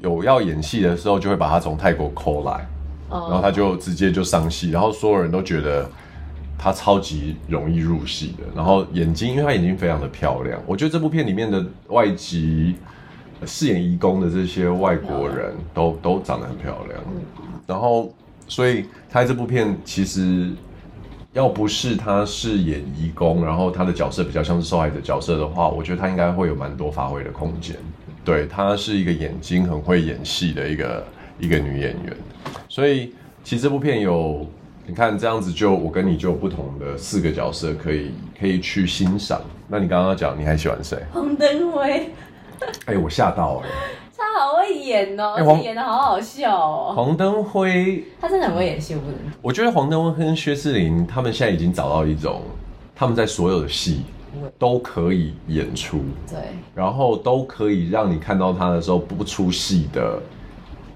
[0.00, 2.66] 有要演戏的时候，就会把她从泰国 call 来。
[3.10, 5.90] 然后他就直接就上戏，然后所有人都觉得
[6.56, 8.44] 他超级容易入戏的。
[8.54, 12.76] 然后眼睛，因为他眼睛非常的漂亮，我觉得这部片里面的外籍
[13.44, 17.00] 饰演移工的这些外国人都都长得很漂亮。
[17.66, 18.12] 然后，
[18.46, 20.50] 所以他这部片其实
[21.32, 27.76] 要不是他饰演移工，然后他的角色比较像是受害者角色的话，我觉得他应该会有蛮多发挥的空间。
[28.24, 31.04] 对，他是一个眼睛很会演戏的一个
[31.38, 32.16] 一个女演员。
[32.70, 34.46] 所以其实这部片有，
[34.86, 39.40] 你看这样子就我跟你就有不同的四个角色可以可以去欣赏。
[39.66, 40.96] 那你刚刚讲你还喜欢谁？
[41.12, 42.12] 黄登辉。
[42.86, 43.74] 哎、欸，我吓到哎、欸！
[44.16, 46.94] 他好会演哦、喔，而且演的好好笑哦、喔。
[46.94, 49.16] 黄登辉，他真的很会演戏，我不能。
[49.42, 52.42] 我觉得黄登辉跟薛之林他们现在已经找到一种，
[52.94, 54.02] 他们在所有的戏
[54.58, 56.38] 都可以演出，对，
[56.74, 60.20] 然后都可以让你看到他的时候不出戏的，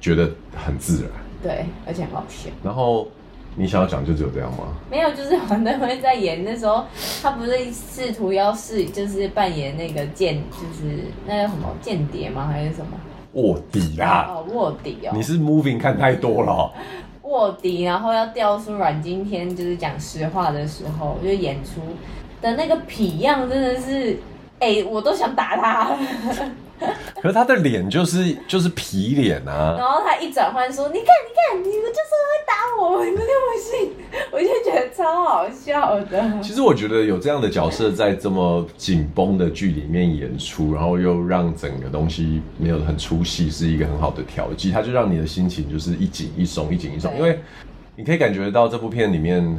[0.01, 1.11] 觉得很自然。
[1.45, 2.49] 对，而且很好笑。
[2.63, 3.07] 然后
[3.55, 4.65] 你想要讲就只有这样吗？
[4.91, 6.83] 没有，就是黄德辉在演那时候，
[7.23, 12.49] 他不是试图要试，就是扮演那个间，就是那叫什么间谍吗？
[12.51, 12.93] 还是什么
[13.35, 14.27] 卧底啊？
[14.31, 15.13] 哦，卧底哦。
[15.15, 16.73] 你是 moving 看太多了。
[17.23, 21.81] 卧底，然后要调出阮经天就是讲实话的时候，就演出
[22.41, 24.17] 的那个痞样，真的是，
[24.61, 25.97] 哎，我都想打他。
[27.23, 33.93] 可是他的脸就是就是皮脸啊，然后他一转换说：“你看，你看，你们就是会打我，你们听不信。
[34.31, 36.43] ”我就觉得超好笑的。
[36.43, 44.71] 其实我觉得有这样的角色在这么紧绷的剧里面演出，然后又让整个东西没有很出戏，是一个很好的调剂。
[44.71, 47.39] 他就让你的心情就是一紧一松，一紧一松，因为
[47.97, 49.59] 你可以感觉到这部片里面。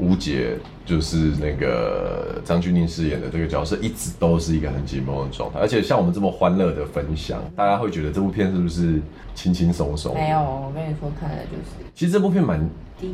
[0.00, 5.60] 吴姐就是那个张钧甯饰演的这个角色，一直都是一个很紧绷的状态。
[5.60, 9.00] 而且像我们这么欢乐的分享，大家会觉得这部片是不是
[9.34, 10.14] 轻轻松松？
[10.14, 11.86] 没有，我跟你说，看的就是。
[11.94, 12.66] 其实这部片蛮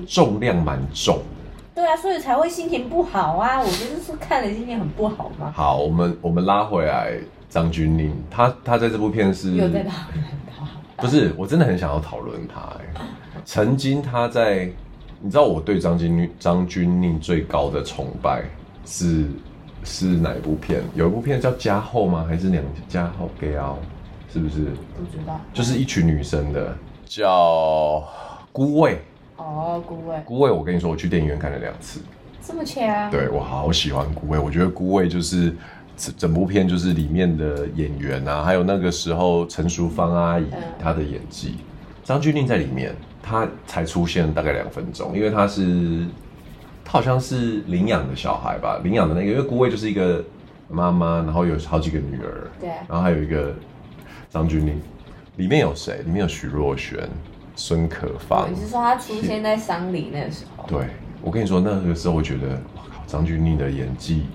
[0.07, 1.23] 重量蛮重的。
[1.75, 3.61] 对啊，所以才会心情不好啊！
[3.61, 5.53] 我就是说看了心情很不好嘛。
[5.55, 7.19] 好，我们我们拉回来
[7.51, 10.25] 张钧甯，他他在这部片是又在讨论
[10.57, 11.03] 他。
[11.03, 12.61] 不是，我真的很想要讨论他。
[12.79, 13.03] 哎，
[13.45, 14.71] 曾经他在。
[15.21, 18.45] 你知道我对张钧张钧甯最高的崇拜
[18.85, 19.27] 是
[19.83, 20.83] 是哪一部片？
[20.95, 22.25] 有一部片叫《加后》吗？
[22.29, 23.79] 还是两家后给奥？
[24.33, 24.65] 是不是？
[24.65, 25.41] 不知道。
[25.53, 26.77] 就是一群女生的，
[27.07, 28.01] 叫
[28.53, 28.93] 《孤味》。
[29.43, 30.17] 哦，《孤味》。
[30.25, 32.01] 孤味，我跟你说，我去电影院看了两次。
[32.43, 33.11] 这么强？
[33.11, 35.55] 对，我好喜欢《孤味》，我觉得《孤味》就是
[35.97, 40.45] 整整部片就是里面的演员啊，还有那个时候陈淑芳阿姨
[40.79, 41.57] 她的演技，
[42.07, 42.95] 张钧甯在里面。
[43.29, 46.07] 他才出现大概两分钟，因为他是
[46.85, 50.25] 他好像是领养的小孩吧，领养的那个，因为孤味就是一个
[50.69, 53.53] 妈妈，然后有好几个女儿，对，然后还有一个
[54.31, 54.75] 张钧甯，
[55.39, 56.03] 里面有谁？
[56.05, 57.03] 里面有徐若瑄、
[57.57, 58.49] 孙可芳。
[58.49, 60.65] 你是说他出现在丧礼那个时候？
[60.69, 60.87] 对，
[61.21, 64.27] 我跟你说，那个时候我觉得，哇靠，张钧甯的演技，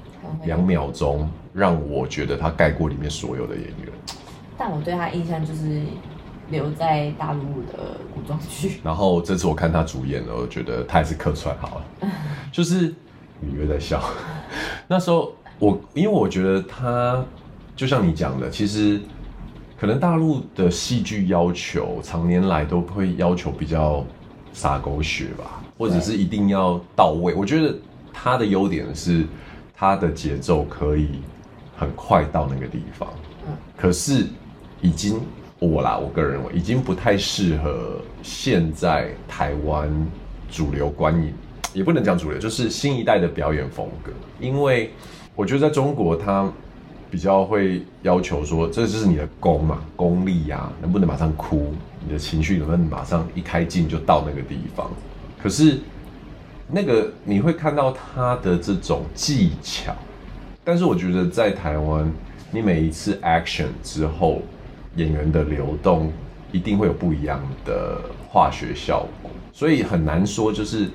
[0.44, 3.88] 两秒钟让我觉得他盖过里面所有的演员。
[4.58, 5.82] 但我对他印象就是。
[6.52, 12.10] 留在大陆的古装剧， 然后这次我看他主演了，我觉得他还是客串好了。
[12.52, 12.94] 就是
[13.40, 14.04] 你又在笑，
[14.88, 17.24] 那时候我因为我觉得他
[17.76, 19.02] 就像你讲的，其实
[19.80, 24.06] 可能大陆的戏剧要求，常年来都会要求比较
[24.52, 27.34] 洒狗血吧，或者是一定要到位。
[27.34, 27.74] 我觉得
[28.12, 29.26] 他的优点是
[29.74, 31.22] 他的节奏可以
[31.78, 33.08] 很快到那个地方，
[33.78, 34.28] 可是
[34.82, 35.20] 已经。
[35.62, 39.88] 我啦，我个人认为已经不太适合现在台湾
[40.50, 41.32] 主流观影，
[41.71, 44.12] 也不能讲主流，就是新一代的表演风格。
[44.39, 44.91] 因为
[45.36, 46.52] 我觉得在中国，他
[47.12, 51.71] 比较会要求说，这就是你的功嘛，功力呀、能不能马上哭，
[52.04, 54.89] 你的情绪能不能马上一开镜就到那个地方。
[55.39, 55.78] 可是
[56.67, 59.93] 那个你会看到他的这种技巧，
[60.63, 62.12] 但是我觉得在台湾，
[62.50, 64.41] 你每一次 action 之后。
[64.96, 66.12] 演员的流动
[66.52, 70.52] 一定会有不一样的化学效果，所以很难说。
[70.52, 70.88] 就是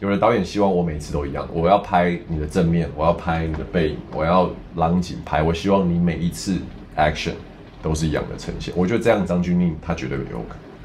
[0.00, 6.56] 有的导演希望我每次都一样，我要拍你的正面，我要拍你的背影，我要拉景拍，我希望你每一次
[6.96, 7.34] action
[7.82, 8.72] 都是一样的呈现。
[8.76, 10.44] 我觉得这样张钧甯他绝对有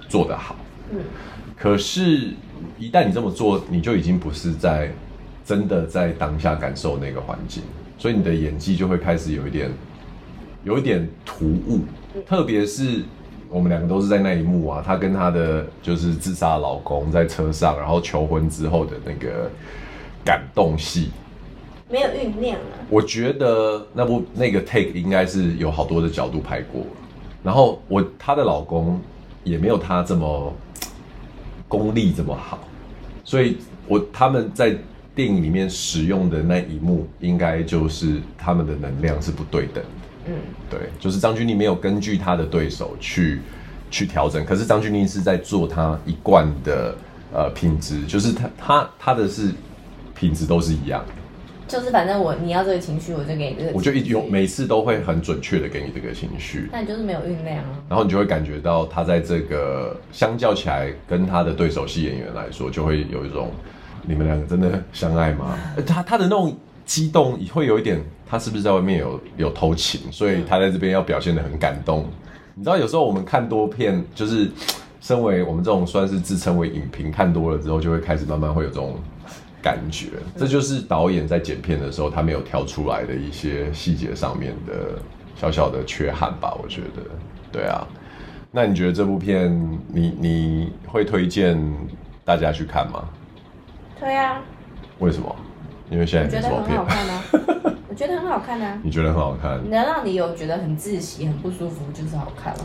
[0.09, 0.55] 做得好。
[0.91, 0.99] 嗯，
[1.55, 2.33] 可是，
[2.77, 4.91] 一旦你这么做，你就已经不是在
[5.45, 7.63] 真的在当下感受那个环境，
[7.97, 9.71] 所以你的演技就会开始有一点，
[10.65, 11.81] 有一点突兀。
[12.25, 13.03] 特别是
[13.49, 19.51] 我们两个都是在那一幕啊，她跟她的就是自杀老公在车上，然后求婚之后的那个
[20.23, 21.11] 感动戏，
[21.89, 22.79] 没有酝酿啊。
[22.89, 26.81] 我觉得那部那个 take 应该是有好多的角度拍过，
[27.43, 28.99] 然后我她的老公
[29.43, 30.53] 也没有她这么。
[31.69, 32.57] 功力这么好，
[33.25, 33.57] 所以
[33.89, 34.73] 我他们在
[35.13, 39.96] 电影里面使用的那一幕，应该就是他们的能量是不对等的。
[40.27, 40.33] 嗯，
[40.69, 43.39] 对，就是张钧甯没有根据他的对手去
[43.89, 46.95] 去调整，可是张钧甯是在做他一贯的
[47.33, 49.51] 呃品质，就是他他他的是
[50.13, 51.13] 品质都是一样的。
[51.67, 53.71] 就是反正我你要这个情绪，我就给你这个。
[53.73, 56.69] 我就一有每次都会很准确的给你这个情绪。
[56.71, 57.83] 那你就是没有酝酿啊。
[57.89, 63.51] 然后你就会感觉到他在这个相较起来，跟他的对手戏演员来说，就会有一种
[64.03, 65.59] 你们两个真的相爱吗？
[65.85, 70.11] 他他的那种激动，会有一点，他是不是在外面有有偷情？
[70.11, 72.05] 所以他在这边要表现的很感动。
[72.55, 74.49] 你知道，有时候我们看多片，就是
[75.01, 78.95] 身为我们这种算是自称为影评，看多了之后，就会开始慢慢会有这种。
[79.59, 84.97] 感觉，这就是导演在剪片的时候，他没有挑出来的一些细节上面的
[85.35, 86.55] 小小的缺憾吧？
[86.63, 87.01] 我觉得，
[87.51, 87.85] 对啊。
[88.49, 89.51] 那你觉得这部片
[89.87, 91.59] 你，你你会推荐
[92.23, 93.09] 大家去看吗？
[93.99, 94.41] 对啊。
[94.99, 95.35] 为什么？
[95.89, 97.23] 因为现在觉得很好看啊。
[97.97, 98.79] 我觉得很好看啊。
[98.83, 99.59] 你觉得很好看？
[99.71, 102.59] 能让你有觉得很窒息、很不舒服，就是好看了。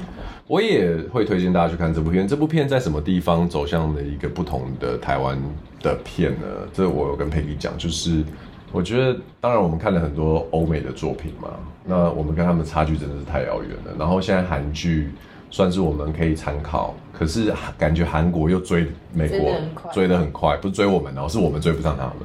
[0.47, 2.29] 我也会推荐大家去看这部片。
[2.29, 5.39] 这部片在什么地方走向了一个不同的台湾
[5.81, 6.47] 的片呢？
[6.75, 8.23] 这我有跟佩蒂讲，就是
[8.73, 11.49] 我觉得，当然我们看了很多欧美的作品嘛，
[11.83, 13.95] 那我们跟他们差距真的是太遥远了。
[13.99, 15.13] 然后现在韩剧
[15.51, 19.51] 算是我们可以参考，可是感觉韩国又追美国
[19.95, 22.17] 追得很快，不是追我们，然后是我们追不上他们。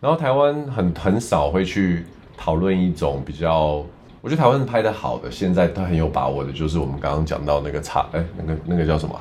[0.00, 2.04] 然后台湾很很少会去
[2.38, 3.84] 讨论一种比较。
[4.20, 9.14] 我觉得台湾拍的好的，现在他很有把握的，就是我们刚刚讲到那个差，哎、那个那个叫什么？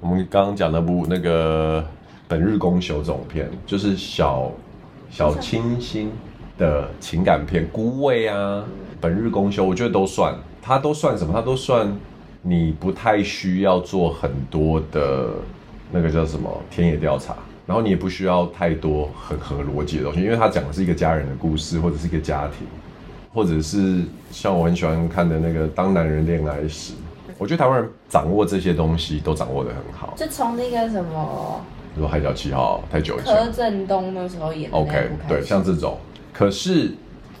[0.00, 1.80] 我们刚刚讲那部那个
[2.26, 4.50] 《本日公休》这种片，就是小
[5.10, 6.10] 小清新
[6.56, 8.64] 的情感片，《孤味》啊，
[9.00, 11.32] 《本日公休》，我觉得都算，它都算什么？
[11.32, 11.94] 它都算
[12.40, 15.28] 你不太需要做很多的
[15.92, 22.66] 那个叫什么田野调查，然后你也不需要太多很合逻辑的东西，因为它讲的是一个家人的故事，或者是一个家庭。
[23.34, 26.92] 或者是像我很喜欢看的那个《当男人恋爱时》，
[27.38, 30.12] 我觉得台湾人掌握这些东西都掌握的很好。
[30.14, 31.58] 就从那个什么，
[31.94, 35.96] 比如说《海角七号》太久以前，柯震东那时候演的 OK，对，像这种。
[36.30, 36.92] 可是，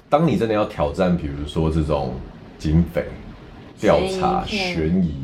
[0.08, 2.14] 当你真的要挑战，比如说这种
[2.58, 3.04] 警匪
[3.78, 5.14] 调查、悬疑，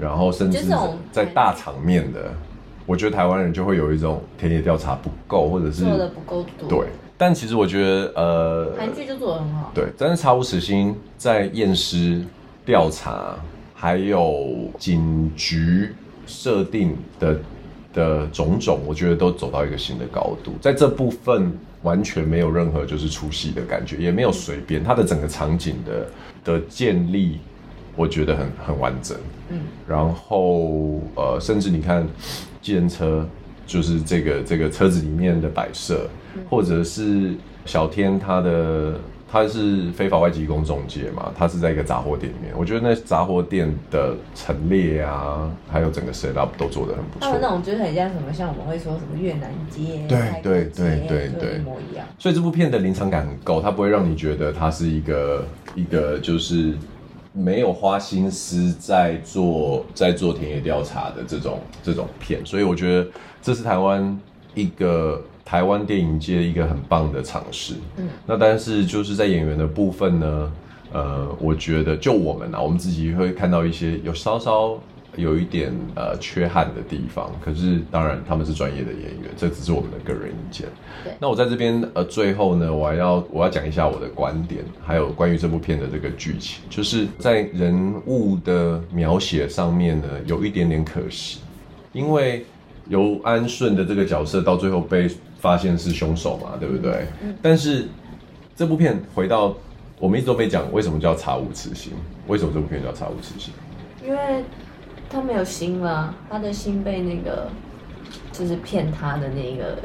[0.00, 0.66] 然后甚至
[1.12, 2.34] 在大场面的，
[2.88, 6.68] 我觉得台湾人就会有一种田野调查不够，或者是做的不够多。
[6.68, 6.88] 对。
[7.20, 9.72] 但其实我觉得，呃，韩剧就做的很好。
[9.74, 12.22] 对，但是《查无此心》在验尸
[12.64, 13.34] 调查
[13.74, 15.92] 还有警局
[16.28, 17.40] 设定的
[17.92, 20.52] 的种种，我觉得都走到一个新的高度。
[20.60, 26.06] 在这部分完全没有任何就是出戏的感觉，也没有随便，它的整个场景的
[26.44, 27.40] 的建立，
[27.96, 29.18] 我觉得很很完整。
[29.50, 32.06] 嗯，然后呃，甚至你看，
[32.60, 33.26] 计程车。
[33.66, 36.08] 就是这个这个车子里面的摆设，
[36.48, 37.34] 或者是
[37.66, 38.94] 小天他的
[39.30, 42.54] 他是非法外籍工中介嘛，他是在一个杂货店里面。
[42.56, 47.38] 我觉得那杂货店的陈列啊，还有整个 set up 都做得很不错。
[47.42, 52.06] 那种就是很像什么，像我们会说什么越南街，对对对对对，一模一样。
[52.18, 55.44] 所以这部片的临场感很够，它不会让你觉得它是一个
[55.74, 56.72] 一个就是。
[57.32, 63.08] 没有花心思在做在做田野调查的这种这种片，所以我觉得
[63.42, 64.18] 这是台湾
[64.54, 67.74] 一个台湾电影界一个很棒的尝试。
[67.96, 70.52] 嗯，那但是就是在演员的部分呢，
[70.92, 74.78] 呃，我觉得就我们啊，我们自己会看到一些有稍稍。
[75.16, 80.68] 有一点呃缺憾的地方，可是当然他们是专业的演员，这只是我们的个人意见。
[81.02, 91.40] 对，那我在这边呃最后呢，我还要我要讲一下我的观点，还有关于这部片的这个剧情，就是在人物的描写上面呢，有一点点可惜，
[91.92, 92.46] 因为
[92.88, 97.06] 由安顺的这个角色到最后被发现是凶手嘛，对不对？
[97.24, 97.34] 嗯。
[97.42, 97.88] 但是
[98.54, 99.52] 这部片回到
[99.98, 101.92] 我们一直都没讲为什么叫查无此心，
[102.28, 103.52] 为什么这部片叫查无此心？
[104.06, 104.44] 因为。
[105.10, 107.48] 他没有心了，他的心被那个
[108.32, 109.78] 就是骗他的那个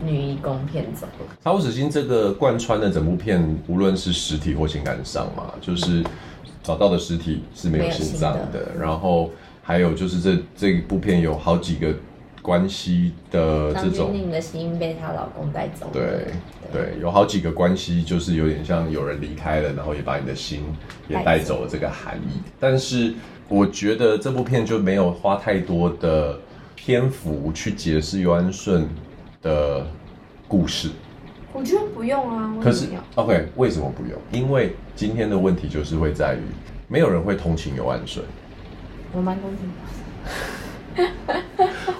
[0.00, 1.36] 女义工骗走了。
[1.44, 6.04] 杀无此心这个贯穿的整部片，无论是实体或情感上嘛，就是
[6.62, 9.30] 找到的实体是没有心脏的，然后
[9.62, 11.94] 还有就是这这一部片有好几个。
[12.46, 15.92] 关系的这种，张钧甯的心被她老公带走了。
[15.92, 16.28] 对
[16.72, 20.62] 对，有好几个关系，就是有点像有人离开了，然后也把你的心
[21.08, 22.40] 也带走了这个含义。
[22.60, 23.12] 但是
[23.48, 26.38] 我觉得这部片就没有花太多的
[26.76, 28.88] 篇幅去解释尤安顺
[29.42, 29.84] 的
[30.46, 30.90] 故事。
[31.52, 32.54] 我觉得不用啊。
[32.62, 32.86] 可是
[33.16, 34.16] ，OK，为什么不用？
[34.30, 36.42] 因为今天的问题就是会在于，
[36.86, 38.24] 没有人会同情尤安顺。
[39.12, 41.06] 我蛮同情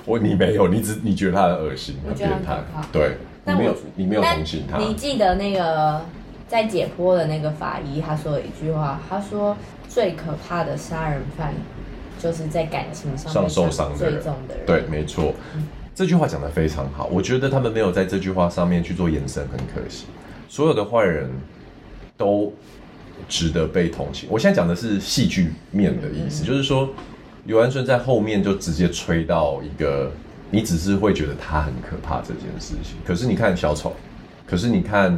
[0.07, 4.79] 我你没有，你只你觉得他很恶心，很变态，对，你没有你没有同情他。
[4.79, 6.01] 你记得那个
[6.47, 9.57] 在解剖的那个法医他说了一句话，他说
[9.89, 11.53] 最可怕的杀人犯
[12.21, 14.65] 就是在感情上上受伤最重的人。
[14.65, 17.07] 对，没错，嗯，这句话讲得非常好。
[17.13, 20.07] 我觉得他们没有在这句话上面去做延伸，很可惜。
[20.49, 21.29] 所有的坏人
[22.17, 22.53] 都
[23.29, 24.29] 值得被同情。
[24.31, 26.89] 我现在讲的是戏剧面的意思，嗯，就是说。
[27.47, 30.11] 游安顺在后面就直接吹到一个，
[30.51, 32.97] 你只是会觉得他很可怕这件事情。
[33.07, 33.93] 可是你看小丑，
[34.45, 35.17] 可是你看，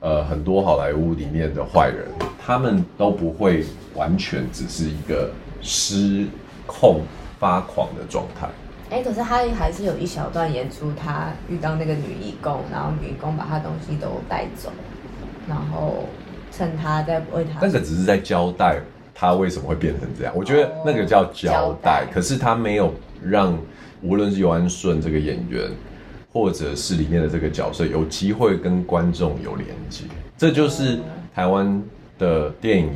[0.00, 2.06] 呃，很多好莱坞里面的坏人，
[2.44, 3.64] 他们都不会
[3.94, 5.30] 完全只是一个
[5.62, 6.26] 失
[6.66, 7.00] 控
[7.38, 8.46] 发狂的状态。
[8.90, 14.70] 哎、欸，可是他还是有一小段演出，他遇到那个女义工，然后女义工把他东西都带走，
[15.48, 16.04] 然后
[16.52, 18.80] 趁他在为他，那个只是在交代。
[19.20, 20.32] 他为什么会变成这样？
[20.34, 23.54] 我觉得那个叫交代，可是他没有让
[24.00, 25.70] 无论是尤安顺这个演员，
[26.32, 30.04] 或者是里面的这个角色有机会跟观众有连接。
[30.38, 31.00] 这就是
[31.34, 31.82] 台湾
[32.18, 32.88] 的电影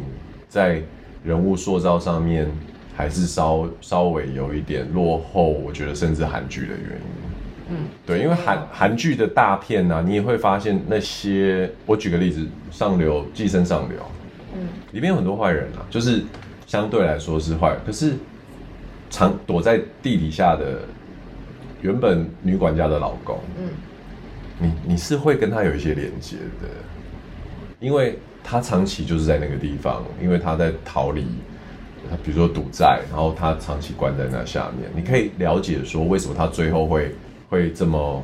[0.48, 0.80] 在
[1.22, 2.50] 人物塑造上面
[2.96, 7.68] 还是稍稍微有一点落后，我觉得甚至韩剧的原因。
[7.68, 13.98] 嗯，对，因为韩韩剧的大片呢、啊，你也会发现那些，我举个例子，《上流寄生上流》。
[14.54, 16.22] 嗯，里面有很多坏人啊，就是
[16.66, 18.14] 相对来说是坏，可是
[19.10, 20.80] 藏躲在地底下的
[21.82, 23.68] 原本女管家的老公，嗯，
[24.58, 26.68] 你你是会跟他有一些连接的，
[27.80, 31.26] 因为他长期就是在那个地方，因为他在逃离，
[32.08, 37.14] 他比如说赌债，然后他长期关在那下面，你可以了解说为什么他最后会
[37.50, 38.22] 会这么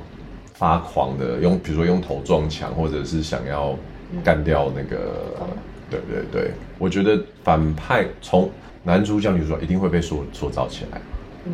[0.55, 3.77] 发狂的用，比如说用头撞墙，或者是想要
[4.25, 5.37] 干掉那个。
[5.91, 8.49] 对对对，我觉得反派从
[8.85, 11.01] 男主角、女主角一定会被塑塑造起来，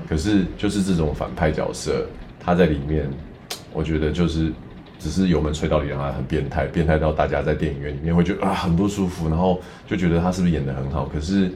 [0.09, 2.07] 可是就是这种反派角色，
[2.39, 3.09] 他在里面，
[3.73, 4.53] 我觉得就是
[4.99, 11.07] 只是油门吹到底，让他很变态，变态到大家在电影院里面会觉得啊很不舒服，然后就觉得他是不是演的很好？
[11.07, 11.51] 可是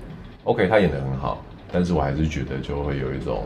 [0.45, 3.45] ，OK，他演的很好，但是我还是觉得就会有一种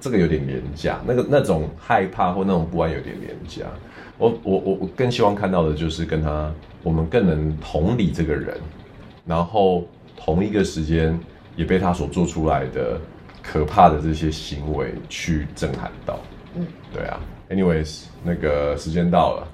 [0.00, 3.66] 这个有点廉价，那个那种害怕或那种不安有点廉价。
[4.16, 8.58] 我我我我更希望看到的就是跟他，我们更能同理这个人，
[9.26, 9.84] 然后
[10.16, 11.18] 同一个时间
[11.56, 13.00] 也被他所做出来的
[13.42, 16.18] 可怕的这些行为去震撼到。
[16.54, 17.20] 嗯，对啊。
[17.48, 19.48] Anyways，那个时间到了，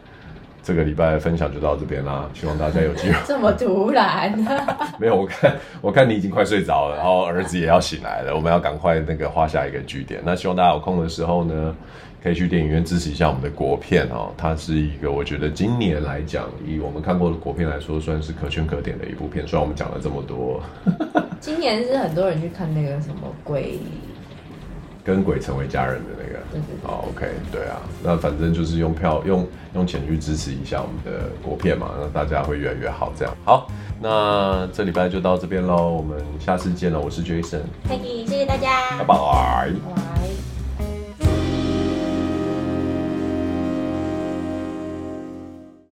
[0.66, 2.28] 这个礼拜的分享就到这边啦。
[2.34, 3.16] 希望大家有机会。
[3.24, 4.36] 这么突然？
[4.98, 10.20] 没有，我看我看你已经快睡着了，然后儿子也要醒来了，我们要赶快那个画下一个句点。
[10.24, 11.72] 那希望大家有空的时候呢，
[12.20, 19.46] 可以去电影院支持一下我们的国片哦，它是一个我觉得今年来讲，以我们看过的国片来说，算是可圈可点的一部片。
[19.46, 20.60] 虽然我们讲了这么多，
[21.38, 23.78] 今年是很多人去看那个什么鬼，
[25.06, 26.40] 跟鬼成为家人的那个。
[26.50, 26.86] 对对对。
[26.86, 33.12] 好，OK，对啊，那反正就是用票用用钱去支持一下我们的国片嘛，那大家会越来越好。
[33.16, 33.70] 这样好，
[34.02, 40.15] 那这礼拜就到这边喽，我们下次见了，我是 Jason，Peggy，谢谢大家，拜拜。